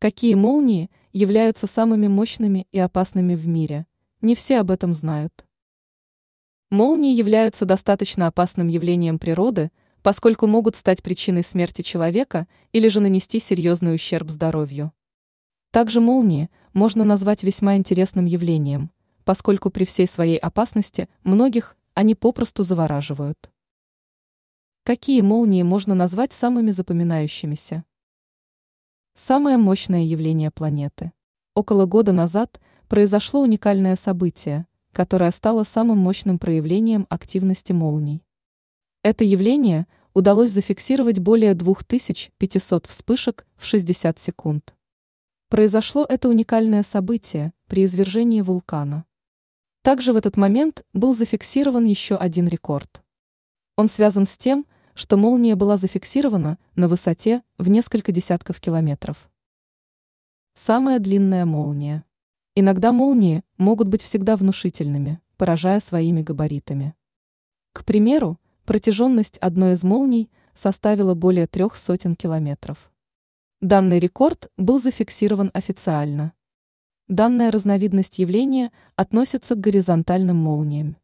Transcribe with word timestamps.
Какие 0.00 0.34
молнии 0.34 0.90
являются 1.12 1.66
самыми 1.66 2.06
мощными 2.06 2.68
и 2.70 2.78
опасными 2.78 3.34
в 3.34 3.48
мире? 3.48 3.84
Не 4.20 4.36
все 4.36 4.60
об 4.60 4.70
этом 4.70 4.94
знают. 4.94 5.44
Молнии 6.70 7.16
являются 7.16 7.64
достаточно 7.64 8.28
опасным 8.28 8.68
явлением 8.68 9.18
природы, 9.18 9.72
поскольку 10.02 10.46
могут 10.46 10.76
стать 10.76 11.02
причиной 11.02 11.42
смерти 11.42 11.82
человека 11.82 12.46
или 12.70 12.86
же 12.86 13.00
нанести 13.00 13.40
серьезный 13.40 13.96
ущерб 13.96 14.30
здоровью. 14.30 14.92
Также 15.72 16.00
молнии 16.00 16.48
можно 16.74 17.02
назвать 17.02 17.42
весьма 17.42 17.74
интересным 17.74 18.24
явлением, 18.24 18.92
поскольку 19.24 19.68
при 19.68 19.84
всей 19.84 20.06
своей 20.06 20.38
опасности 20.38 21.08
многих 21.24 21.76
они 21.94 22.14
попросту 22.14 22.62
завораживают. 22.62 23.50
Какие 24.84 25.22
молнии 25.22 25.64
можно 25.64 25.96
назвать 25.96 26.32
самыми 26.32 26.70
запоминающимися? 26.70 27.84
Самое 29.20 29.56
мощное 29.56 30.04
явление 30.04 30.52
планеты. 30.52 31.10
Около 31.56 31.86
года 31.86 32.12
назад 32.12 32.60
произошло 32.86 33.40
уникальное 33.42 33.96
событие, 33.96 34.68
которое 34.92 35.32
стало 35.32 35.64
самым 35.64 35.98
мощным 35.98 36.38
проявлением 36.38 37.04
активности 37.10 37.72
молний. 37.72 38.22
Это 39.02 39.24
явление 39.24 39.88
удалось 40.14 40.52
зафиксировать 40.52 41.18
более 41.18 41.54
2500 41.54 42.86
вспышек 42.86 43.44
в 43.56 43.64
60 43.64 44.20
секунд. 44.20 44.72
Произошло 45.48 46.06
это 46.08 46.28
уникальное 46.28 46.84
событие 46.84 47.52
при 47.66 47.86
извержении 47.86 48.40
вулкана. 48.40 49.04
Также 49.82 50.12
в 50.12 50.16
этот 50.16 50.36
момент 50.36 50.84
был 50.92 51.16
зафиксирован 51.16 51.86
еще 51.86 52.14
один 52.14 52.46
рекорд. 52.46 53.02
Он 53.76 53.88
связан 53.88 54.28
с 54.28 54.38
тем, 54.38 54.60
что 54.60 54.77
молния 55.16 55.54
была 55.54 55.76
зафиксирована 55.76 56.58
на 56.74 56.88
высоте 56.88 57.42
в 57.56 57.68
несколько 57.68 58.10
десятков 58.10 58.60
километров. 58.60 59.30
Самая 60.54 60.98
длинная 60.98 61.46
молния. 61.46 62.04
Иногда 62.56 62.90
молнии 62.90 63.44
могут 63.58 63.86
быть 63.86 64.02
всегда 64.02 64.34
внушительными, 64.34 65.20
поражая 65.36 65.78
своими 65.78 66.22
габаритами. 66.22 66.96
К 67.72 67.84
примеру, 67.84 68.40
протяженность 68.64 69.38
одной 69.38 69.74
из 69.74 69.84
молний 69.84 70.32
составила 70.54 71.14
более 71.14 71.46
трех 71.46 71.76
сотен 71.76 72.16
километров. 72.16 72.90
Данный 73.60 74.00
рекорд 74.00 74.50
был 74.56 74.80
зафиксирован 74.80 75.52
официально. 75.54 76.32
Данная 77.06 77.52
разновидность 77.52 78.18
явления 78.18 78.72
относится 78.96 79.54
к 79.54 79.60
горизонтальным 79.60 80.36
молниям. 80.36 80.96